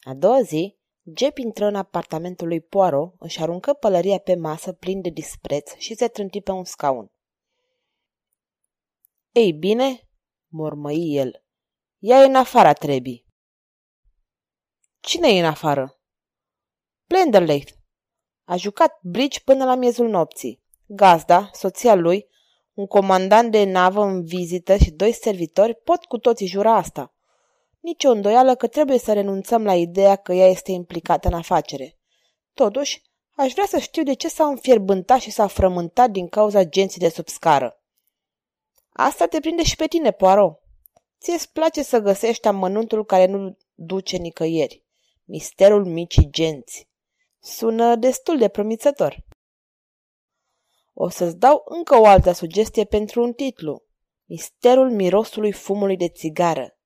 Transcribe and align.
A 0.00 0.14
doua 0.14 0.42
zi, 0.42 0.76
Jep 1.16 1.36
intră 1.36 1.66
în 1.66 1.74
apartamentul 1.74 2.46
lui 2.46 2.60
Poirot, 2.60 3.14
își 3.18 3.40
aruncă 3.40 3.72
pălăria 3.72 4.18
pe 4.18 4.34
masă 4.34 4.72
plin 4.72 5.00
de 5.00 5.10
dispreț 5.10 5.74
și 5.74 5.94
se 5.94 6.08
trânti 6.08 6.40
pe 6.40 6.50
un 6.50 6.64
scaun. 6.64 7.10
Ei 9.32 9.52
bine, 9.52 10.08
mormăi 10.48 11.16
el, 11.16 11.44
ea 11.98 12.22
e 12.22 12.24
în 12.24 12.34
afara 12.34 12.72
trebii. 12.72 13.26
Cine 15.00 15.28
e 15.28 15.38
în 15.38 15.44
afară? 15.44 16.00
Blenderleith. 17.06 17.72
A 18.44 18.56
jucat 18.56 18.98
bridge 19.02 19.40
până 19.40 19.64
la 19.64 19.74
miezul 19.74 20.08
nopții. 20.08 20.62
Gazda, 20.86 21.50
soția 21.52 21.94
lui, 21.94 22.28
un 22.74 22.86
comandant 22.86 23.50
de 23.50 23.64
navă 23.64 24.02
în 24.02 24.24
vizită 24.24 24.76
și 24.76 24.90
doi 24.90 25.12
servitori 25.12 25.74
pot 25.74 26.04
cu 26.04 26.18
toții 26.18 26.46
jura 26.46 26.74
asta. 26.74 27.14
Nici 27.80 28.04
o 28.04 28.10
îndoială 28.10 28.54
că 28.54 28.66
trebuie 28.66 28.98
să 28.98 29.12
renunțăm 29.12 29.64
la 29.64 29.74
ideea 29.74 30.16
că 30.16 30.32
ea 30.32 30.48
este 30.48 30.70
implicată 30.70 31.28
în 31.28 31.34
afacere. 31.34 31.98
Totuși, 32.54 33.02
aș 33.36 33.52
vrea 33.52 33.66
să 33.66 33.78
știu 33.78 34.02
de 34.02 34.14
ce 34.14 34.28
s-a 34.28 34.46
înfierbântat 34.46 35.20
și 35.20 35.30
s-a 35.30 35.46
frământat 35.46 36.10
din 36.10 36.28
cauza 36.28 36.64
genții 36.64 37.00
de 37.00 37.08
sub 37.08 37.28
scară. 37.28 37.76
Asta 38.92 39.26
te 39.26 39.40
prinde 39.40 39.62
și 39.62 39.76
pe 39.76 39.86
tine, 39.86 40.10
Poirot. 40.10 40.60
Ție-ți 41.20 41.52
place 41.52 41.82
să 41.82 41.98
găsești 41.98 42.48
amănuntul 42.48 43.04
care 43.04 43.26
nu 43.26 43.56
duce 43.74 44.16
nicăieri. 44.16 44.84
Misterul 45.24 45.84
micii 45.84 46.30
genți. 46.30 46.88
Sună 47.40 47.96
destul 47.96 48.38
de 48.38 48.48
promițător. 48.48 49.24
O 50.92 51.08
să-ți 51.08 51.36
dau 51.36 51.62
încă 51.64 51.96
o 51.96 52.06
altă 52.06 52.32
sugestie 52.32 52.84
pentru 52.84 53.22
un 53.22 53.32
titlu. 53.32 53.82
Misterul 54.24 54.90
mirosului 54.90 55.52
fumului 55.52 55.96
de 55.96 56.08
țigară. 56.08 56.76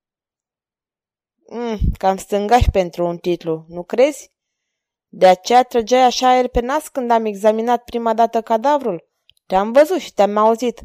Mm, 1.48 1.78
cam 1.98 2.17
stângași 2.17 2.70
pentru 2.70 3.06
un 3.06 3.19
titlu, 3.19 3.64
nu 3.69 3.84
crezi? 3.84 4.33
De 5.08 5.27
aceea 5.27 5.62
trăgeai 5.62 6.02
așa 6.02 6.28
aer 6.28 6.48
pe 6.48 6.61
nas 6.61 6.89
când 6.89 7.11
am 7.11 7.25
examinat 7.25 7.84
prima 7.84 8.14
dată 8.14 8.42
cadavrul. 8.42 9.08
Te-am 9.47 9.73
văzut 9.73 9.98
și 9.98 10.12
te-am 10.12 10.36
auzit. 10.36 10.80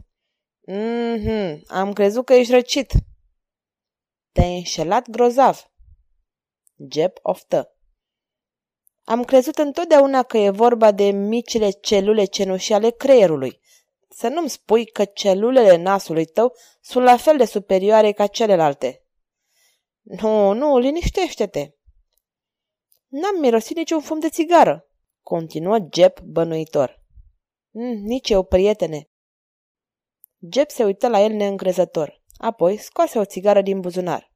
Mhm, 0.73 1.63
am 1.67 1.93
crezut 1.93 2.25
că 2.25 2.33
ești 2.33 2.51
răcit. 2.51 2.91
Te-ai 4.31 4.57
înșelat 4.57 5.09
grozav. 5.09 5.71
Jeb 6.91 7.11
oftă. 7.21 7.75
Am 9.03 9.23
crezut 9.23 9.57
întotdeauna 9.57 10.23
că 10.23 10.37
e 10.37 10.49
vorba 10.49 10.91
de 10.91 11.03
micile 11.03 11.69
celule 11.69 12.25
cenușii 12.25 12.73
ale 12.73 12.89
creierului. 12.89 13.59
Să 14.09 14.27
nu-mi 14.27 14.49
spui 14.49 14.85
că 14.85 15.05
celulele 15.05 15.75
nasului 15.75 16.25
tău 16.25 16.53
sunt 16.81 17.03
la 17.03 17.17
fel 17.17 17.37
de 17.37 17.45
superioare 17.45 18.11
ca 18.11 18.27
celelalte. 18.27 19.05
Nu, 20.01 20.53
nu, 20.53 20.77
liniștește-te. 20.77 21.71
N-am 23.07 23.39
mirosit 23.39 23.75
niciun 23.75 24.01
fum 24.01 24.19
de 24.19 24.29
țigară, 24.29 24.87
continuă 25.21 25.77
Jeb 25.93 26.19
bănuitor. 26.19 27.03
Mm, 27.69 27.97
nici 28.03 28.29
eu, 28.29 28.43
prietene. 28.43 29.10
Jeb 30.49 30.69
se 30.69 30.83
uită 30.83 31.07
la 31.07 31.19
el 31.19 31.31
neîncrezător. 31.31 32.21
Apoi 32.37 32.77
scoase 32.77 33.19
o 33.19 33.25
țigară 33.25 33.61
din 33.61 33.79
buzunar. 33.79 34.31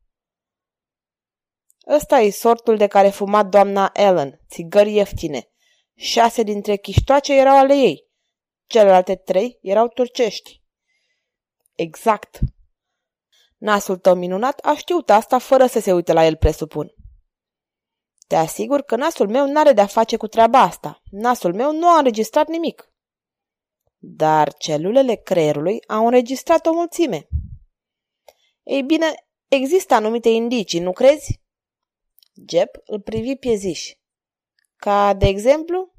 Ăsta 1.88 2.20
e 2.20 2.30
sortul 2.30 2.78
de 2.78 2.88
care 2.88 3.10
fuma 3.10 3.44
doamna 3.44 3.90
Ellen, 3.94 4.42
țigări 4.50 4.94
ieftine. 4.94 5.50
Șase 5.96 6.44
dintre 6.44 6.76
chiștoace 6.76 7.34
erau 7.34 7.58
ale 7.58 7.74
ei. 7.74 8.08
Celelalte 8.66 9.16
trei 9.16 9.58
erau 9.62 9.88
turcești. 9.88 10.64
Exact. 11.76 12.40
Nasul 13.58 13.98
tău 13.98 14.16
minunat 14.16 14.60
a 14.60 14.76
știut 14.76 15.10
asta 15.10 15.38
fără 15.38 15.66
să 15.66 15.80
se 15.80 15.94
uite 15.94 16.14
la 16.14 16.26
el, 16.26 16.36
presupun. 16.36 16.94
Te 18.28 18.36
asigur 18.36 18.82
că 18.82 18.96
nasul 18.96 19.30
meu 19.30 19.52
n-are 19.52 19.72
de-a 19.72 19.86
face 19.86 20.18
cu 20.18 20.28
treaba 20.28 20.60
asta. 20.60 21.02
Nasul 21.12 21.54
meu 21.54 21.72
nu 21.72 21.88
a 21.88 21.98
înregistrat 21.98 22.48
nimic. 22.48 22.90
Dar 23.98 24.54
celulele 24.54 25.16
creierului 25.16 25.80
au 25.88 26.06
înregistrat 26.06 26.66
o 26.66 26.74
mulțime. 26.74 27.28
Ei 28.64 28.84
bine, 28.84 29.26
există 29.48 29.94
anumite 29.94 30.30
indicii, 30.30 30.80
nu 30.80 30.92
crezi? 30.92 31.42
Jeb 32.50 32.70
îl 32.86 33.02
privi 33.02 33.36
pieziș. 33.36 33.92
Ca 34.76 35.14
de 35.14 35.28
exemplu? 35.28 35.94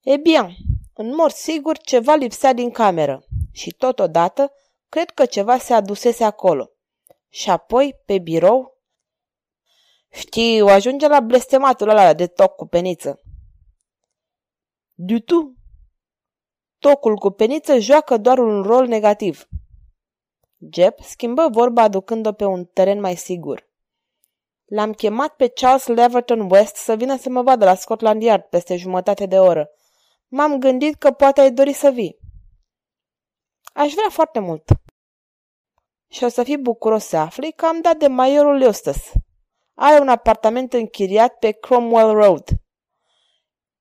E 0.00 0.16
bine, 0.16 0.56
în 0.94 1.14
mod 1.14 1.30
sigur 1.30 1.78
ceva 1.78 2.14
lipsea 2.14 2.52
din 2.52 2.70
cameră 2.70 3.26
și 3.52 3.70
totodată 3.70 4.52
cred 4.88 5.10
că 5.10 5.26
ceva 5.26 5.58
se 5.58 5.74
adusese 5.74 6.24
acolo. 6.24 6.70
Și 7.28 7.50
apoi, 7.50 8.00
pe 8.04 8.18
birou, 8.18 8.82
știu, 10.10 10.66
ajunge 10.66 11.06
la 11.06 11.20
blestematul 11.20 11.88
ăla 11.88 12.14
de 12.14 12.26
toc 12.26 12.54
cu 12.54 12.66
peniță. 12.66 13.20
Du 14.94 15.18
tu, 15.18 15.56
Tocul 16.82 17.16
cu 17.16 17.30
peniță 17.30 17.78
joacă 17.78 18.16
doar 18.16 18.38
un 18.38 18.62
rol 18.62 18.86
negativ. 18.86 19.48
Jeb 20.72 20.94
schimbă 21.00 21.48
vorba 21.50 21.82
aducând-o 21.82 22.32
pe 22.32 22.44
un 22.44 22.64
teren 22.64 23.00
mai 23.00 23.16
sigur. 23.16 23.68
L-am 24.64 24.92
chemat 24.92 25.36
pe 25.36 25.48
Charles 25.48 25.86
Leverton 25.86 26.50
West 26.50 26.74
să 26.74 26.94
vină 26.94 27.16
să 27.16 27.28
mă 27.28 27.42
vadă 27.42 27.64
la 27.64 27.74
Scotland 27.74 28.22
Yard 28.22 28.42
peste 28.42 28.76
jumătate 28.76 29.26
de 29.26 29.38
oră. 29.38 29.70
M-am 30.28 30.58
gândit 30.58 30.94
că 30.94 31.10
poate 31.10 31.40
ai 31.40 31.52
dori 31.52 31.72
să 31.72 31.90
vii. 31.90 32.18
Aș 33.72 33.92
vrea 33.92 34.08
foarte 34.10 34.38
mult. 34.38 34.70
Și 36.08 36.24
o 36.24 36.28
să 36.28 36.42
fii 36.42 36.58
bucuros 36.58 37.04
să 37.04 37.16
afli 37.16 37.52
că 37.52 37.66
am 37.66 37.80
dat 37.80 37.96
de 37.96 38.06
maiorul 38.06 38.62
Eustace. 38.62 39.10
Are 39.74 40.00
un 40.00 40.08
apartament 40.08 40.72
închiriat 40.72 41.38
pe 41.38 41.50
Cromwell 41.50 42.12
Road. 42.12 42.48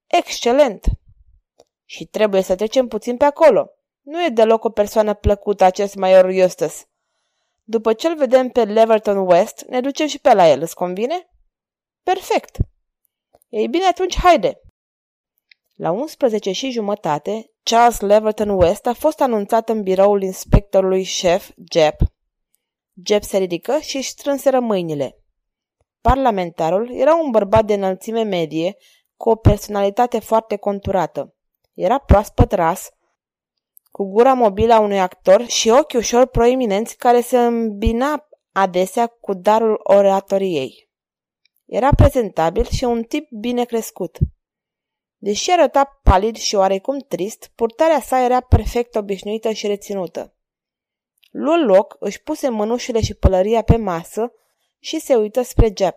Excelent! 0.08 1.01
Și 1.92 2.06
trebuie 2.06 2.42
să 2.42 2.56
trecem 2.56 2.88
puțin 2.88 3.18
pe 3.18 3.26
acolo. 3.26 3.70
Nu 4.02 4.24
e 4.26 4.30
deloc 4.30 4.64
o 4.64 4.70
persoană 4.70 5.14
plăcută 5.14 5.64
acest 5.64 5.96
Major 5.96 6.26
Eustace. 6.26 6.76
După 7.64 7.94
ce 7.94 8.08
îl 8.08 8.16
vedem 8.16 8.50
pe 8.50 8.64
Leverton 8.64 9.18
West, 9.18 9.66
ne 9.68 9.82
ducem 9.82 10.08
și 10.08 10.20
pe 10.20 10.34
la 10.34 10.50
el, 10.50 10.62
îți 10.62 10.76
convine? 10.76 11.30
Perfect. 12.04 12.58
Ei 13.50 13.68
bine, 13.68 13.86
atunci 13.86 14.18
haide. 14.18 14.62
La 15.76 15.92
11 15.92 16.52
și 16.52 16.72
jumătate, 16.72 17.52
Charles 17.64 18.00
Leverton 18.00 18.50
West 18.50 18.88
a 18.88 18.94
fost 18.94 19.22
anunțat 19.22 19.70
în 19.70 19.82
biroul 19.82 20.22
inspectorului 20.22 21.04
șef, 21.04 21.50
Jeb. 21.72 21.94
Jeb 23.06 23.24
se 23.24 23.38
ridică 23.38 23.78
și 23.80 23.98
își 23.98 24.10
strânseră 24.10 24.60
mâinile. 24.60 25.18
Parlamentarul 26.02 26.92
era 26.94 27.16
un 27.16 27.32
bărbat 27.32 27.66
de 27.66 27.74
înălțime 27.74 28.24
medie, 28.24 28.78
cu 29.16 29.30
o 29.30 29.36
personalitate 29.36 30.20
foarte 30.20 30.56
conturată. 30.56 31.36
Era 31.82 31.98
proaspăt 31.98 32.52
ras, 32.52 32.90
cu 33.92 34.04
gura 34.04 34.34
mobilă 34.34 34.74
a 34.74 34.80
unui 34.80 35.00
actor 35.00 35.48
și 35.48 35.70
ochi 35.70 35.94
ușor 35.94 36.26
proeminenți 36.26 36.98
care 36.98 37.22
se 37.22 37.38
îmbina 37.38 38.30
adesea 38.52 39.08
cu 39.08 39.34
darul 39.34 39.80
oratoriei. 39.84 40.90
Era 41.66 41.90
prezentabil 41.96 42.66
și 42.66 42.84
un 42.84 43.04
tip 43.04 43.30
bine 43.32 43.66
crescut. 43.66 44.18
Deși 45.18 45.52
arăta 45.52 46.00
palid 46.04 46.36
și 46.36 46.56
oarecum 46.56 47.00
trist, 47.00 47.52
purtarea 47.56 48.02
sa 48.02 48.24
era 48.24 48.40
perfect 48.40 48.96
obișnuită 48.96 49.52
și 49.52 49.68
reținută. 49.68 50.36
Luă 51.32 51.58
loc, 51.58 51.96
își 52.00 52.22
puse 52.22 52.50
mânușile 52.50 53.02
și 53.02 53.14
pălăria 53.14 53.62
pe 53.62 53.78
masă 53.78 54.34
și 54.80 55.00
se 55.00 55.16
uită 55.16 55.42
spre 55.42 55.74
Jeb. 55.78 55.96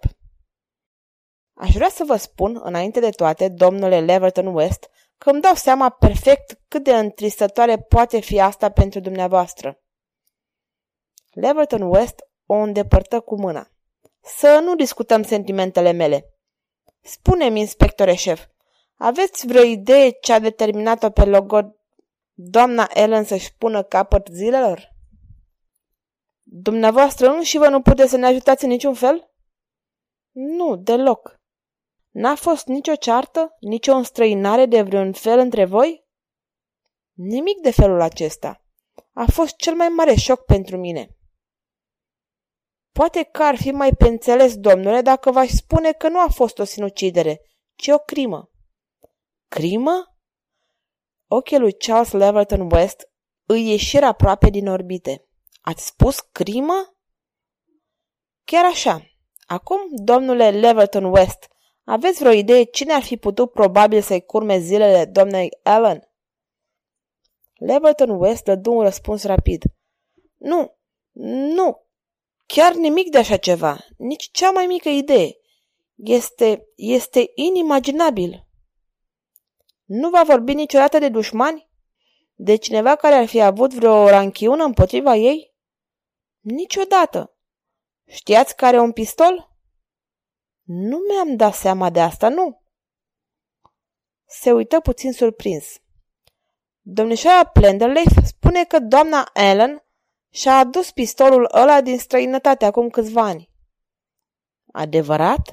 Aș 1.55 1.73
vrea 1.75 1.89
să 1.89 2.05
vă 2.05 2.17
spun, 2.17 2.61
înainte 2.63 3.01
de 3.01 3.11
toate, 3.11 3.49
domnule 3.49 4.01
Leverton 4.01 4.47
West, 4.47 4.89
că 5.25 5.31
îmi 5.31 5.41
dau 5.41 5.55
seama 5.55 5.91
perfect 5.91 6.61
cât 6.69 6.85
de 6.85 6.97
întristătoare 6.97 7.79
poate 7.79 8.21
fi 8.21 8.41
asta 8.41 8.71
pentru 8.71 9.01
dumneavoastră. 9.01 9.81
Leverton 11.33 11.83
West 11.83 12.21
o 12.47 12.55
îndepărtă 12.55 13.21
cu 13.21 13.41
mâna. 13.41 13.71
Să 14.21 14.61
nu 14.63 14.75
discutăm 14.75 15.23
sentimentele 15.23 15.93
mele. 15.93 16.35
Spune-mi, 17.01 17.61
inspectore 17.61 18.15
șef, 18.15 18.47
aveți 18.95 19.47
vreo 19.47 19.63
idee 19.63 20.11
ce 20.11 20.33
a 20.33 20.39
determinat-o 20.39 21.11
pe 21.11 21.25
logo 21.25 21.61
doamna 22.33 22.89
Ellen 22.93 23.25
să-și 23.25 23.55
pună 23.57 23.83
capăt 23.83 24.29
zilelor? 24.31 24.95
Dumneavoastră 26.43 27.29
nu 27.29 27.43
și 27.43 27.59
vă 27.59 27.69
nu 27.69 27.83
puteți 27.83 28.11
să 28.11 28.17
ne 28.17 28.27
ajutați 28.27 28.65
în 28.65 28.71
niciun 28.71 28.95
fel? 28.95 29.31
Nu, 30.31 30.77
deloc. 30.77 31.41
N-a 32.15 32.35
fost 32.35 32.67
nicio 32.67 32.95
ceartă, 32.95 33.57
nicio 33.61 33.93
înstrăinare 33.93 34.67
de 34.67 34.83
vreun 34.83 35.13
fel 35.13 35.39
între 35.39 35.65
voi? 35.65 36.05
Nimic 37.13 37.59
de 37.61 37.71
felul 37.71 38.01
acesta. 38.01 38.65
A 39.13 39.25
fost 39.33 39.57
cel 39.57 39.75
mai 39.75 39.89
mare 39.89 40.15
șoc 40.15 40.45
pentru 40.45 40.77
mine. 40.77 41.17
Poate 42.93 43.23
că 43.23 43.43
ar 43.43 43.57
fi 43.57 43.71
mai 43.71 43.93
pe 43.93 44.09
înțeles, 44.09 44.57
domnule, 44.57 45.01
dacă 45.01 45.31
v-aș 45.31 45.49
spune 45.49 45.93
că 45.93 46.09
nu 46.09 46.21
a 46.21 46.29
fost 46.29 46.59
o 46.59 46.65
sinucidere, 46.65 47.41
ci 47.75 47.89
o 47.89 47.99
crimă. 47.99 48.51
Crimă? 49.49 50.17
Ochii 51.27 51.59
lui 51.59 51.73
Charles 51.73 52.13
Leverton 52.13 52.71
West 52.71 53.11
îi 53.45 53.71
ieșiră 53.71 54.07
aproape 54.07 54.51
din 54.51 54.69
orbite. 54.69 55.27
Ați 55.61 55.87
spus 55.87 56.21
crimă? 56.21 56.97
Chiar 58.45 58.65
așa. 58.65 59.07
Acum, 59.47 59.81
domnule 59.91 60.51
Leverton 60.51 61.05
West, 61.05 61.53
aveți 61.85 62.19
vreo 62.19 62.33
idee 62.33 62.63
cine 62.63 62.93
ar 62.93 63.03
fi 63.03 63.17
putut 63.17 63.53
probabil 63.53 64.01
să-i 64.01 64.25
curme 64.25 64.59
zilele 64.59 65.05
doamnei 65.05 65.59
Ellen? 65.63 66.09
Leverton 67.55 68.11
West 68.11 68.45
dădu 68.45 68.73
un 68.73 68.83
răspuns 68.83 69.25
rapid. 69.25 69.63
Nu, 70.37 70.77
nu, 71.55 71.87
chiar 72.47 72.75
nimic 72.75 73.11
de 73.11 73.19
așa 73.19 73.37
ceva, 73.37 73.79
nici 73.97 74.31
cea 74.31 74.51
mai 74.51 74.67
mică 74.67 74.89
idee. 74.89 75.37
Este, 75.95 76.67
este 76.77 77.31
inimaginabil. 77.35 78.47
Nu 79.85 80.11
va 80.11 80.23
vorbi 80.23 80.55
niciodată 80.55 80.99
de 80.99 81.09
dușmani? 81.09 81.69
De 82.35 82.57
cineva 82.57 82.97
care 82.97 83.15
ar 83.15 83.27
fi 83.27 83.41
avut 83.41 83.75
vreo 83.75 84.09
ranchiună 84.09 84.65
împotriva 84.65 85.15
ei? 85.15 85.55
Niciodată. 86.41 87.37
Știați 88.07 88.57
care 88.57 88.79
un 88.79 88.93
pistol? 88.93 89.54
Nu 90.65 90.99
mi-am 91.09 91.37
dat 91.37 91.55
seama 91.55 91.91
de 91.91 92.01
asta, 92.01 92.29
nu. 92.29 92.63
Se 94.27 94.53
uită 94.53 94.81
puțin 94.81 95.13
surprins. 95.13 95.81
Domnișoara 96.81 97.45
Plenderleaf 97.45 98.13
spune 98.25 98.65
că 98.65 98.79
doamna 98.79 99.31
Ellen 99.35 99.85
și-a 100.31 100.59
adus 100.59 100.91
pistolul 100.91 101.49
ăla 101.55 101.81
din 101.81 101.99
străinătate 101.99 102.65
acum 102.65 102.89
câțiva 102.89 103.23
ani. 103.23 103.51
Adevărat? 104.73 105.49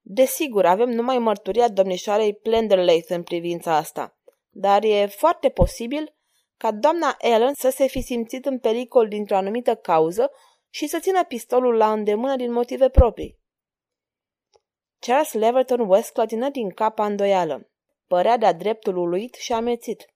Desigur, 0.00 0.66
avem 0.66 0.90
numai 0.90 1.18
mărturia 1.18 1.68
domnișoarei 1.68 2.34
Plenderleith 2.34 3.10
în 3.10 3.22
privința 3.22 3.76
asta, 3.76 4.18
dar 4.50 4.82
e 4.84 5.06
foarte 5.06 5.48
posibil 5.48 6.16
ca 6.56 6.72
doamna 6.72 7.16
Ellen 7.18 7.54
să 7.54 7.70
se 7.70 7.86
fi 7.86 8.00
simțit 8.00 8.46
în 8.46 8.58
pericol 8.58 9.08
dintr-o 9.08 9.36
anumită 9.36 9.74
cauză 9.74 10.30
și 10.70 10.86
să 10.86 10.98
țină 10.98 11.24
pistolul 11.24 11.76
la 11.76 11.92
îndemână 11.92 12.36
din 12.36 12.52
motive 12.52 12.88
proprii. 12.88 13.42
Charles 15.06 15.32
Leverton 15.32 15.80
West 15.80 16.12
clătină 16.12 16.50
din 16.50 16.70
cap 16.70 16.98
îndoială. 16.98 17.70
Părea 18.06 18.36
de-a 18.36 18.52
dreptul 18.52 18.96
uluit 18.96 19.34
și 19.34 19.52
amețit. 19.52 20.14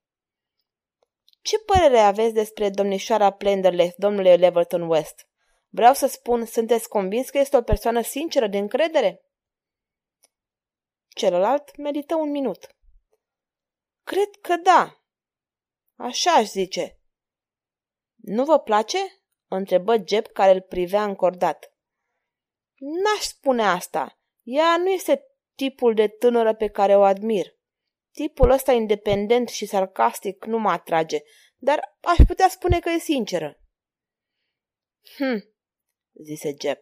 Ce 1.43 1.59
părere 1.59 1.99
aveți 1.99 2.35
despre 2.35 2.71
domnișoara 2.71 3.31
Plenderleith, 3.31 3.95
domnule 3.97 4.37
Leverton 4.37 4.83
West? 4.83 5.29
Vreau 5.69 5.95
să 5.95 6.07
spun, 6.07 6.45
sunteți 6.45 6.89
convins 6.89 7.31
că 7.31 7.39
este 7.39 7.57
o 7.57 7.63
persoană 7.63 8.03
sinceră 8.03 8.47
de 8.47 8.59
încredere? 8.59 9.23
Celălalt 11.09 11.77
medită 11.77 12.15
un 12.15 12.31
minut. 12.31 12.77
Cred 14.05 14.31
că 14.41 14.57
da. 14.57 15.03
Așa 15.97 16.31
aș 16.31 16.47
zice. 16.47 17.01
Nu 18.17 18.45
vă 18.45 18.59
place? 18.59 18.99
întrebă 19.49 19.97
Jeb 20.07 20.27
care 20.27 20.51
îl 20.51 20.61
privea 20.61 21.05
încordat. 21.05 21.73
N-aș 22.75 23.23
spune 23.23 23.63
asta. 23.63 24.18
Ea 24.51 24.77
nu 24.77 24.89
este 24.89 25.25
tipul 25.55 25.95
de 25.95 26.09
tânără 26.09 26.55
pe 26.55 26.69
care 26.69 26.97
o 26.97 27.03
admir. 27.03 27.47
Tipul 28.13 28.51
ăsta 28.51 28.73
independent 28.73 29.49
și 29.49 29.67
sarcastic 29.67 30.45
nu 30.45 30.59
mă 30.59 30.71
atrage, 30.71 31.19
dar 31.57 31.97
aș 32.01 32.17
putea 32.27 32.49
spune 32.49 32.81
că 32.81 32.89
e 32.89 32.99
sinceră. 32.99 33.61
Hm, 35.17 35.55
zise 36.23 36.55
Jeb. 36.61 36.79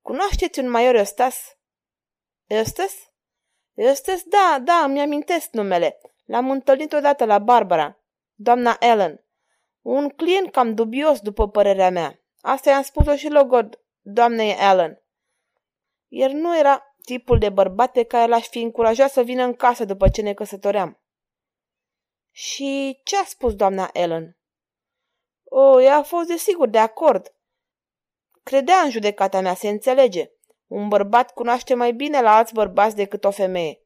Cunoașteți 0.00 0.58
un 0.58 0.70
major 0.70 0.94
Eustas? 0.94 1.58
Eustas? 2.46 2.94
Eustas, 3.74 4.22
da, 4.22 4.58
da, 4.64 4.84
îmi 4.84 5.00
amintesc 5.00 5.50
numele. 5.52 6.00
L-am 6.24 6.50
întâlnit 6.50 6.92
odată 6.92 7.24
la 7.24 7.38
Barbara, 7.38 8.00
doamna 8.34 8.76
Ellen. 8.80 9.24
Un 9.80 10.08
client 10.08 10.52
cam 10.52 10.74
dubios, 10.74 11.20
după 11.20 11.48
părerea 11.48 11.90
mea. 11.90 12.20
Asta 12.40 12.70
i-am 12.70 12.82
spus-o 12.82 13.16
și 13.16 13.28
logod 13.28 13.80
doamnei 14.00 14.56
Ellen. 14.70 15.02
El 16.08 16.32
nu 16.32 16.58
era 16.58 16.96
tipul 17.02 17.38
de 17.38 17.48
bărbat 17.48 17.92
pe 17.92 18.02
care 18.02 18.28
l-aș 18.28 18.48
fi 18.48 18.60
încurajat 18.60 19.10
să 19.10 19.22
vină 19.22 19.42
în 19.42 19.54
casă 19.54 19.84
după 19.84 20.08
ce 20.08 20.22
ne 20.22 20.34
căsătoream. 20.34 21.00
Și 22.30 23.00
ce 23.04 23.16
a 23.16 23.24
spus 23.24 23.54
doamna 23.54 23.90
Ellen? 23.92 24.38
O, 25.44 25.80
ea 25.80 25.96
a 25.96 26.02
fost 26.02 26.28
desigur 26.28 26.68
de 26.68 26.78
acord. 26.78 27.34
Credea 28.42 28.80
în 28.80 28.90
judecata 28.90 29.40
mea, 29.40 29.54
se 29.54 29.68
înțelege. 29.68 30.30
Un 30.66 30.88
bărbat 30.88 31.32
cunoaște 31.32 31.74
mai 31.74 31.92
bine 31.92 32.20
la 32.20 32.36
alți 32.36 32.54
bărbați 32.54 32.96
decât 32.96 33.24
o 33.24 33.30
femeie. 33.30 33.82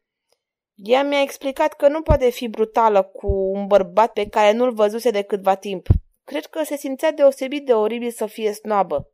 Ea 0.75 1.03
mi-a 1.05 1.21
explicat 1.21 1.73
că 1.73 1.89
nu 1.89 2.03
poate 2.03 2.31
fi 2.31 2.49
brutală 2.49 3.03
cu 3.03 3.27
un 3.27 3.67
bărbat 3.67 4.13
pe 4.13 4.29
care 4.29 4.53
nu-l 4.53 4.73
văzuse 4.73 5.11
de 5.11 5.23
câtva 5.23 5.55
timp. 5.55 5.87
Cred 6.25 6.47
că 6.47 6.63
se 6.63 6.77
simțea 6.77 7.13
deosebit 7.13 7.67
de 7.67 7.75
oribil 7.75 8.11
să 8.11 8.27
fie 8.27 8.53
snobă. 8.53 9.12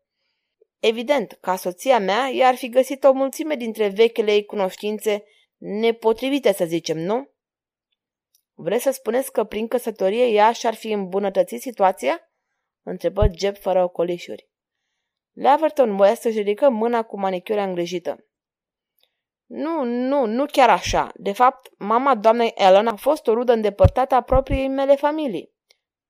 Evident, 0.78 1.38
ca 1.40 1.56
soția 1.56 1.98
mea, 1.98 2.28
ea 2.28 2.48
ar 2.48 2.54
fi 2.54 2.68
găsit 2.68 3.04
o 3.04 3.12
mulțime 3.12 3.54
dintre 3.54 3.88
vechile 3.88 4.32
ei 4.32 4.44
cunoștințe 4.44 5.24
nepotrivite, 5.56 6.52
să 6.52 6.64
zicem, 6.64 6.98
nu? 6.98 7.30
Vreți 8.54 8.82
să 8.82 8.90
spuneți 8.90 9.32
că 9.32 9.44
prin 9.44 9.68
căsătorie 9.68 10.26
ea 10.26 10.52
și-ar 10.52 10.74
fi 10.74 10.90
îmbunătățit 10.90 11.60
situația? 11.60 12.30
Întrebă 12.82 13.26
Jeb 13.38 13.56
fără 13.56 13.82
ocolișuri. 13.82 14.48
Leverton 15.32 15.98
West 15.98 16.24
își 16.24 16.36
ridică 16.36 16.68
mâna 16.68 17.02
cu 17.02 17.18
manicura 17.18 17.62
îngrijită. 17.62 18.26
Nu, 19.46 19.84
nu, 19.84 20.26
nu 20.26 20.46
chiar 20.46 20.70
așa. 20.70 21.12
De 21.14 21.32
fapt, 21.32 21.68
mama 21.78 22.14
doamnei 22.14 22.52
Ellen 22.56 22.86
a 22.86 22.96
fost 22.96 23.26
o 23.26 23.32
rudă 23.32 23.52
îndepărtată 23.52 24.14
a 24.14 24.22
propriei 24.22 24.68
mele 24.68 24.96
familii. 24.96 25.52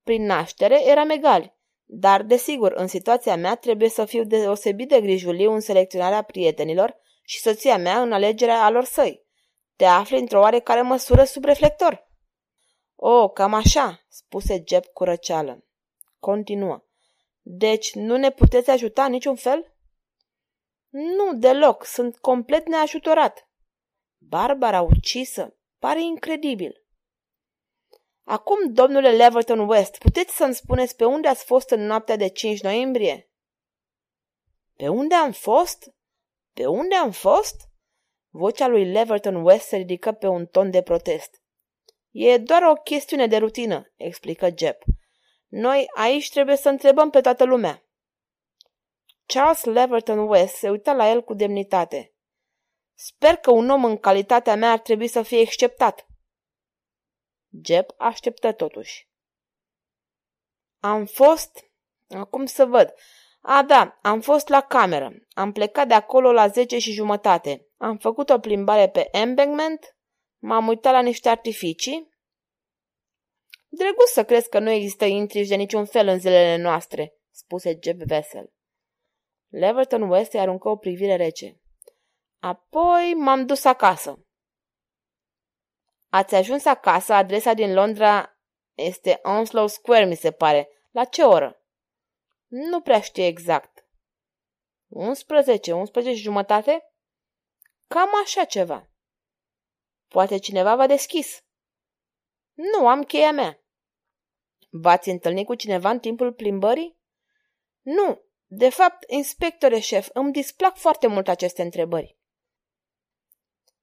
Prin 0.03 0.25
naștere 0.25 0.87
eram 0.87 1.09
egali, 1.09 1.58
dar, 1.91 2.23
desigur, 2.23 2.71
în 2.71 2.87
situația 2.87 3.35
mea 3.35 3.55
trebuie 3.55 3.89
să 3.89 4.05
fiu 4.05 4.23
deosebit 4.23 4.89
de 4.89 5.01
grijuliu 5.01 5.51
în 5.51 5.59
selecționarea 5.59 6.21
prietenilor 6.21 6.97
și 7.23 7.39
soția 7.39 7.77
mea 7.77 8.01
în 8.01 8.11
alegerea 8.11 8.63
alor 8.63 8.83
săi. 8.83 9.25
Te 9.75 9.85
afli 9.85 10.17
într-o 10.17 10.39
oarecare 10.39 10.81
măsură 10.81 11.23
sub 11.23 11.43
reflector. 11.43 12.07
O, 12.95 13.29
cam 13.29 13.53
așa, 13.53 14.05
spuse 14.07 14.63
Jeb 14.67 14.85
cu 14.85 15.03
răceală. 15.03 15.65
Continuă. 16.19 16.83
Deci 17.41 17.93
nu 17.93 18.17
ne 18.17 18.31
puteți 18.31 18.69
ajuta 18.69 19.03
în 19.03 19.11
niciun 19.11 19.35
fel? 19.35 19.73
Nu, 20.89 21.33
deloc, 21.33 21.85
sunt 21.85 22.17
complet 22.17 22.67
neajutorat. 22.67 23.49
Barbara 24.17 24.81
ucisă, 24.81 25.57
pare 25.79 26.03
incredibil. 26.03 26.78
Acum, 28.29 28.73
domnule 28.73 29.11
Leverton 29.11 29.59
West, 29.59 29.97
puteți 29.97 30.35
să-mi 30.35 30.55
spuneți 30.55 30.95
pe 30.95 31.05
unde 31.05 31.27
ați 31.27 31.45
fost 31.45 31.69
în 31.69 31.85
noaptea 31.85 32.15
de 32.15 32.27
5 32.27 32.61
noiembrie? 32.61 33.29
Pe 34.75 34.87
unde 34.87 35.15
am 35.15 35.31
fost? 35.31 35.93
Pe 36.53 36.65
unde 36.65 36.95
am 36.95 37.11
fost? 37.11 37.55
Vocea 38.29 38.67
lui 38.67 38.91
Leverton 38.91 39.35
West 39.35 39.67
se 39.67 39.75
ridică 39.75 40.11
pe 40.11 40.27
un 40.27 40.45
ton 40.45 40.71
de 40.71 40.81
protest. 40.81 41.41
E 42.11 42.37
doar 42.37 42.63
o 42.63 42.73
chestiune 42.73 43.27
de 43.27 43.37
rutină, 43.37 43.93
explică 43.95 44.49
Jeb. 44.57 44.75
Noi 45.47 45.87
aici 45.95 46.29
trebuie 46.29 46.55
să 46.55 46.69
întrebăm 46.69 47.09
pe 47.09 47.21
toată 47.21 47.43
lumea. 47.43 47.83
Charles 49.25 49.63
Leverton 49.63 50.19
West 50.19 50.55
se 50.55 50.69
uită 50.69 50.93
la 50.93 51.09
el 51.09 51.23
cu 51.23 51.33
demnitate. 51.33 52.13
Sper 52.93 53.35
că 53.35 53.51
un 53.51 53.69
om 53.69 53.85
în 53.85 53.97
calitatea 53.97 54.55
mea 54.55 54.71
ar 54.71 54.79
trebui 54.79 55.07
să 55.07 55.21
fie 55.21 55.39
exceptat. 55.39 56.08
Jeb 57.63 57.85
așteptă 57.97 58.51
totuși. 58.51 59.09
Am 60.79 61.05
fost... 61.05 61.63
Acum 62.07 62.45
să 62.45 62.65
văd. 62.65 62.93
A, 63.41 63.63
da, 63.63 63.99
am 64.01 64.21
fost 64.21 64.47
la 64.47 64.61
cameră. 64.61 65.13
Am 65.33 65.51
plecat 65.51 65.87
de 65.87 65.93
acolo 65.93 66.31
la 66.31 66.47
zece 66.47 66.77
și 66.77 66.91
jumătate. 66.91 67.67
Am 67.77 67.97
făcut 67.97 68.29
o 68.29 68.39
plimbare 68.39 68.89
pe 68.89 69.07
embankment, 69.11 69.97
m-am 70.37 70.67
uitat 70.67 70.93
la 70.93 71.01
niște 71.01 71.29
artificii. 71.29 72.09
Drăguț 73.67 74.09
să 74.09 74.23
crezi 74.23 74.49
că 74.49 74.59
nu 74.59 74.69
există 74.69 75.05
intrigi 75.05 75.49
de 75.49 75.55
niciun 75.55 75.85
fel 75.85 76.07
în 76.07 76.19
zilele 76.19 76.61
noastre, 76.61 77.13
spuse 77.31 77.79
Jeb 77.81 78.01
vesel. 78.01 78.53
Leverton 79.47 80.01
West 80.01 80.33
îi 80.33 80.39
aruncă 80.39 80.69
o 80.69 80.75
privire 80.75 81.15
rece. 81.15 81.61
Apoi 82.39 83.13
m-am 83.17 83.45
dus 83.45 83.63
acasă. 83.63 84.28
Ați 86.09 86.35
ajuns 86.35 86.65
acasă, 86.65 87.13
adresa 87.13 87.53
din 87.53 87.73
Londra 87.73 88.37
este 88.73 89.19
Onslow 89.23 89.67
Square, 89.67 90.05
mi 90.05 90.15
se 90.15 90.31
pare. 90.31 90.69
La 90.91 91.05
ce 91.05 91.23
oră? 91.23 91.63
Nu 92.47 92.81
prea 92.81 93.01
știu 93.01 93.23
exact. 93.23 93.85
11, 94.87 95.71
11 95.73 96.13
și 96.15 96.21
jumătate? 96.21 96.93
Cam 97.87 98.09
așa 98.23 98.43
ceva. 98.43 98.89
Poate 100.07 100.37
cineva 100.37 100.75
v-a 100.75 100.87
deschis. 100.87 101.43
Nu, 102.53 102.87
am 102.87 103.03
cheia 103.03 103.31
mea. 103.31 103.63
V-ați 104.69 105.09
întâlnit 105.09 105.45
cu 105.45 105.55
cineva 105.55 105.89
în 105.89 105.99
timpul 105.99 106.33
plimbării? 106.33 106.99
Nu. 107.81 108.21
De 108.45 108.69
fapt, 108.69 109.03
inspectore 109.09 109.79
șef, 109.79 110.09
îmi 110.13 110.31
displac 110.31 110.77
foarte 110.77 111.07
mult 111.07 111.27
aceste 111.27 111.61
întrebări. 111.61 112.18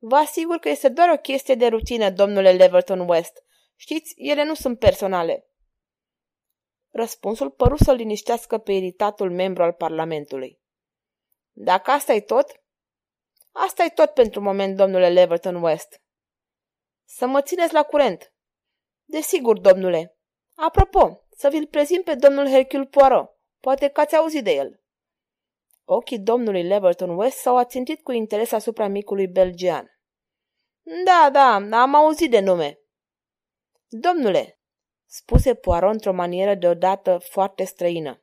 Vă 0.09 0.17
asigur 0.17 0.59
că 0.59 0.69
este 0.69 0.89
doar 0.89 1.09
o 1.09 1.17
chestie 1.17 1.55
de 1.55 1.67
rutină, 1.67 2.11
domnule 2.11 2.53
Leverton 2.53 3.09
West. 3.09 3.45
Știți, 3.77 4.15
ele 4.17 4.45
nu 4.45 4.55
sunt 4.55 4.79
personale. 4.79 5.49
Răspunsul 6.91 7.51
păru 7.51 7.77
să 7.77 7.93
liniștească 7.93 8.59
pe 8.59 8.73
iritatul 8.73 9.31
membru 9.31 9.63
al 9.63 9.73
Parlamentului. 9.73 10.61
Dacă 11.53 11.91
asta 11.91 12.13
e 12.13 12.21
tot, 12.21 12.63
asta 13.51 13.85
e 13.85 13.89
tot 13.89 14.11
pentru 14.11 14.41
moment, 14.41 14.77
domnule 14.77 15.09
Leverton 15.09 15.63
West. 15.63 16.03
Să 17.05 17.27
mă 17.27 17.43
țineți 17.43 17.73
la 17.73 17.83
curent. 17.83 18.35
Desigur, 19.05 19.59
domnule. 19.59 20.19
Apropo, 20.55 21.27
să 21.31 21.49
vi-l 21.49 21.67
prezint 21.67 22.05
pe 22.05 22.15
domnul 22.15 22.49
Hercule 22.49 22.85
Poirot. 22.85 23.39
Poate 23.61 23.89
că 23.89 24.01
ați 24.01 24.17
auzit 24.17 24.45
de 24.45 24.53
el. 24.53 24.81
Ochii 25.85 26.19
domnului 26.19 26.63
Leverton 26.63 27.17
West 27.17 27.39
s-au 27.39 27.57
ațintit 27.57 28.03
cu 28.03 28.13
interes 28.13 28.53
asupra 28.53 28.87
micului 28.87 29.27
belgian. 29.27 29.95
Da, 31.05 31.31
da, 31.33 31.55
am 31.81 31.95
auzit 31.95 32.31
de 32.31 32.41
nume. 32.41 32.81
Domnule, 33.89 34.61
spuse 35.07 35.55
Poirot 35.55 35.93
într-o 35.93 36.13
manieră 36.13 36.55
deodată 36.55 37.19
foarte 37.19 37.65
străină. 37.65 38.23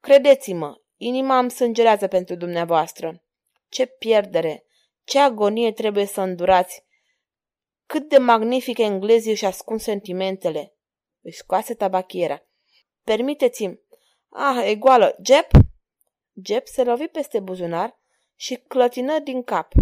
Credeți-mă, 0.00 0.80
inima 0.96 1.38
îmi 1.38 1.50
sângerează 1.50 2.06
pentru 2.06 2.34
dumneavoastră. 2.34 3.24
Ce 3.68 3.86
pierdere, 3.86 4.64
ce 5.04 5.18
agonie 5.18 5.72
trebuie 5.72 6.06
să 6.06 6.20
îndurați. 6.20 6.84
Cât 7.86 8.08
de 8.08 8.18
magnific 8.18 8.78
englezii 8.78 9.30
își 9.30 9.44
ascund 9.44 9.80
sentimentele. 9.80 10.74
Își 11.20 11.36
scoase 11.36 11.74
tabachiera. 11.74 12.42
Permiteți-mi. 13.02 13.80
Ah, 14.28 14.68
e 14.68 14.74
goală. 14.74 15.16
Jep? 15.22 15.50
Jep 16.44 16.66
se 16.66 16.84
lovi 16.84 17.06
peste 17.06 17.40
buzunar 17.40 17.98
și 18.34 18.56
clătină 18.56 19.18
din 19.18 19.42
cap. 19.42 19.72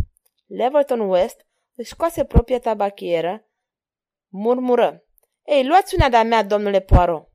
Leverton 0.46 1.00
West 1.00 1.46
își 1.74 1.90
scoase 1.90 2.24
propria 2.24 2.60
tabachieră, 2.60 3.48
murmură. 4.28 5.04
Ei, 5.42 5.66
luați 5.66 5.94
una 5.94 6.08
de-a 6.08 6.22
mea, 6.22 6.42
domnule 6.42 6.80
Poirot. 6.80 7.28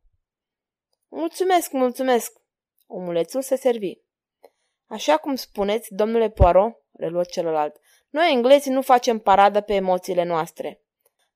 Mulțumesc, 1.08 1.72
mulțumesc. 1.72 2.32
Omulețul 2.86 3.42
se 3.42 3.56
servi. 3.56 3.94
Așa 4.86 5.18
cum 5.18 5.36
spuneți, 5.36 5.94
domnule 5.94 6.30
Poirot, 6.30 6.84
reluă 6.92 7.24
celălalt, 7.24 7.76
noi 8.10 8.32
englezii 8.32 8.72
nu 8.72 8.82
facem 8.82 9.20
paradă 9.20 9.62
pe 9.62 9.74
emoțiile 9.74 10.24
noastre. 10.24 10.82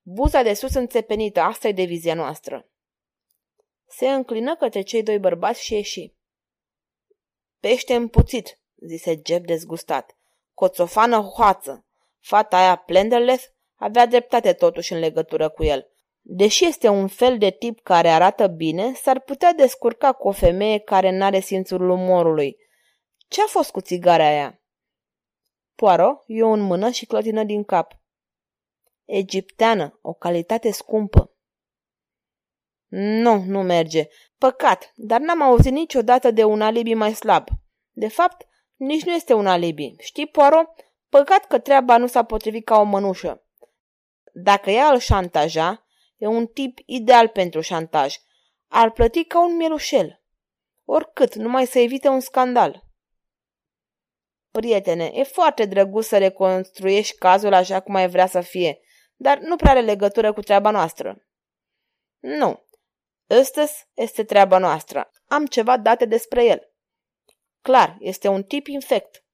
Buza 0.01 0.41
de 0.41 0.53
sus 0.53 0.74
înțepenită, 0.74 1.39
asta 1.39 1.67
e 1.67 1.72
devizia 1.72 2.13
noastră. 2.13 2.70
Se 3.88 4.10
înclină 4.10 4.55
către 4.55 4.81
cei 4.81 5.03
doi 5.03 5.20
bărbați 5.20 5.63
și 5.63 5.74
ieși. 5.74 6.13
Pește 7.60 7.96
împuțit, 7.96 8.60
zise 8.88 9.22
Jeb 9.25 9.46
dezgustat. 9.46 10.17
Coțofană 10.53 11.20
hoață. 11.20 11.86
Fata 12.22 12.58
aia 12.58 12.75
Plenderleth 12.75 13.44
avea 13.75 14.06
dreptate 14.06 14.54
totuși 14.54 14.94
în 14.94 15.00
legătură 15.00 15.50
cu 15.50 15.63
el. 15.63 15.92
Deși 16.22 16.66
este 16.66 16.88
un 16.88 17.08
fel 17.08 17.38
de 17.38 17.50
tip 17.50 17.80
care 17.84 18.10
arată 18.10 18.48
bine, 18.48 18.94
s-ar 18.94 19.20
putea 19.20 19.54
descurca 19.54 20.12
cu 20.12 20.28
o 20.28 20.32
femeie 20.32 20.80
care 20.80 21.12
n-are 21.12 21.40
simțul 21.40 21.90
umorului. 21.90 22.58
Ce-a 23.28 23.46
fost 23.48 23.72
cu 23.72 23.82
țigarea 23.82 24.28
aia? 24.28 24.62
Poaro 25.75 26.24
eu 26.25 26.51
în 26.51 26.60
mână 26.60 26.90
și 26.90 27.06
clătină 27.06 27.44
din 27.44 27.63
cap. 27.63 28.00
Egipteană, 29.06 30.00
o 30.01 30.13
calitate 30.13 30.72
scumpă. 30.72 31.36
Nu, 32.88 33.44
nu 33.44 33.62
merge. 33.62 34.08
Păcat, 34.38 34.92
dar 34.96 35.20
n-am 35.20 35.42
auzit 35.42 35.72
niciodată 35.72 36.32
de 36.32 36.44
un 36.44 36.62
alibi 36.62 36.94
mai 36.94 37.13
slab. 37.13 37.48
De 37.92 38.08
fapt, 38.08 38.48
nici 38.75 39.04
nu 39.04 39.13
este 39.13 39.34
un 39.34 39.48
alibi. 39.48 39.96
Știi, 40.00 40.28
Poaro, 40.28 40.63
păcat 41.12 41.46
că 41.46 41.60
treaba 41.60 41.98
nu 41.98 42.08
s-a 42.08 42.24
potrivit 42.24 42.65
ca 42.65 42.80
o 42.80 42.84
mănușă. 42.84 43.44
Dacă 44.34 44.70
ea 44.70 44.88
îl 44.88 45.00
șantaja, 45.00 45.86
e 46.18 46.27
un 46.27 46.48
tip 46.48 46.80
ideal 46.86 47.27
pentru 47.27 47.62
șantaj. 47.62 48.15
Ar 48.68 48.91
plăti 48.91 49.24
ca 49.24 49.44
un 49.44 49.56
mielușel. 49.56 50.22
Oricât, 50.86 51.36
numai 51.36 51.65
să 51.65 51.80
evite 51.80 52.08
un 52.08 52.20
scandal. 52.20 52.84
Prietene, 54.51 55.12
e 55.13 55.24
foarte 55.24 55.65
drăguț 55.65 56.06
să 56.06 56.18
reconstruiești 56.18 57.18
cazul 57.18 57.53
așa 57.53 57.80
cum 57.80 57.96
ai 57.96 58.10
vrea 58.10 58.27
să 58.27 58.41
fie, 58.41 58.80
dar 59.15 59.39
nu 59.39 59.56
prea 59.56 59.72
are 59.72 59.82
legătură 59.82 60.34
cu 60.34 60.41
treaba 60.41 60.72
noastră. 60.72 61.25
Nu. 62.20 62.65
Ăstăs 63.30 63.72
este 63.94 64.24
treaba 64.24 64.58
noastră. 64.58 65.12
Am 65.27 65.46
ceva 65.46 65.77
date 65.77 66.06
despre 66.06 66.46
el. 66.46 66.74
Clar, 67.62 67.98
este 68.00 68.27
un 68.27 68.44
tip 68.44 68.68
infect. 68.68 69.25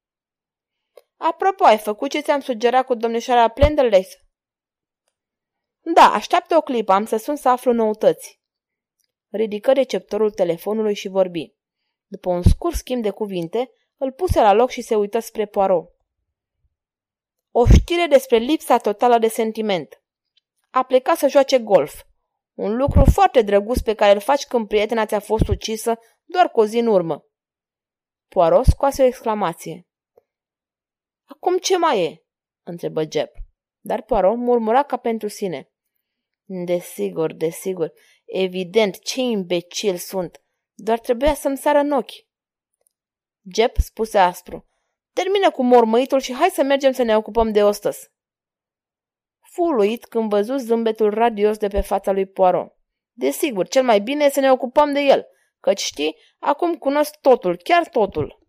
Apropo, 1.17 1.63
ai 1.63 1.77
făcut 1.77 2.09
ce 2.09 2.19
ți-am 2.19 2.39
sugerat 2.39 2.85
cu 2.85 2.93
domnișoara 2.93 3.47
Plenderleith? 3.47 4.11
Da, 5.93 6.13
așteaptă 6.13 6.55
o 6.55 6.61
clipă, 6.61 6.91
am 6.91 7.05
să 7.05 7.17
sun 7.17 7.35
să 7.35 7.49
aflu 7.49 7.73
noutăți. 7.73 8.41
Ridică 9.29 9.73
receptorul 9.73 10.31
telefonului 10.31 10.93
și 10.93 11.07
vorbi. 11.07 11.53
După 12.05 12.29
un 12.29 12.41
scurt 12.41 12.75
schimb 12.75 13.03
de 13.03 13.09
cuvinte, 13.09 13.71
îl 13.97 14.11
puse 14.11 14.41
la 14.41 14.53
loc 14.53 14.69
și 14.69 14.81
se 14.81 14.95
uită 14.95 15.19
spre 15.19 15.45
Poirot. 15.45 15.91
O 17.51 17.65
știre 17.65 18.05
despre 18.09 18.37
lipsa 18.37 18.77
totală 18.77 19.17
de 19.17 19.27
sentiment. 19.27 20.01
A 20.69 20.83
plecat 20.83 21.17
să 21.17 21.27
joace 21.27 21.59
golf. 21.59 22.03
Un 22.53 22.75
lucru 22.75 23.05
foarte 23.05 23.41
drăguț 23.41 23.79
pe 23.79 23.93
care 23.93 24.11
îl 24.11 24.19
faci 24.19 24.45
când 24.45 24.67
prietena 24.67 25.05
ți-a 25.05 25.19
fost 25.19 25.47
ucisă 25.47 25.99
doar 26.25 26.49
cu 26.49 26.59
o 26.59 26.65
zi 26.65 26.77
în 26.77 26.87
urmă. 26.87 27.25
Poirot 28.27 28.65
scoase 28.65 29.03
o 29.03 29.05
exclamație. 29.05 29.87
Acum 31.27 31.57
ce 31.57 31.77
mai 31.77 32.03
e? 32.03 32.25
întrebă 32.63 33.03
Jeb. 33.11 33.29
Dar 33.79 34.01
Poirot 34.01 34.37
murmura 34.37 34.83
ca 34.83 34.97
pentru 34.97 35.27
sine. 35.27 35.71
Desigur, 36.43 37.33
desigur. 37.33 37.93
Evident, 38.25 38.99
ce 38.99 39.21
imbecil 39.21 39.97
sunt. 39.97 40.41
Doar 40.73 40.99
trebuia 40.99 41.33
să-mi 41.33 41.57
sară 41.57 41.77
în 41.77 41.91
ochi. 41.91 42.25
Jeb 43.53 43.71
spuse 43.75 44.17
aspru. 44.17 44.65
Termină 45.13 45.51
cu 45.51 45.63
mormăitul 45.63 46.19
și 46.19 46.33
hai 46.33 46.49
să 46.49 46.63
mergem 46.63 46.91
să 46.91 47.03
ne 47.03 47.17
ocupăm 47.17 47.51
de 47.51 47.63
ostăs. 47.63 48.11
Fu 49.39 49.61
uluit 49.61 50.05
când 50.05 50.29
văzu 50.29 50.57
zâmbetul 50.57 51.13
radios 51.13 51.57
de 51.57 51.67
pe 51.67 51.81
fața 51.81 52.11
lui 52.11 52.25
Poirot. 52.25 52.75
Desigur, 53.11 53.67
cel 53.67 53.83
mai 53.83 53.99
bine 53.99 54.23
e 54.23 54.29
să 54.29 54.39
ne 54.39 54.51
ocupăm 54.51 54.93
de 54.93 54.99
el, 54.99 55.25
căci 55.59 55.81
știi, 55.81 56.15
acum 56.39 56.75
cunosc 56.75 57.15
totul, 57.21 57.57
chiar 57.57 57.87
totul. 57.89 58.46